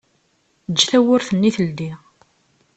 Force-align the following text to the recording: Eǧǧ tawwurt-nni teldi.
Eǧǧ 0.69 0.79
tawwurt-nni 0.89 1.49
teldi. 1.55 1.91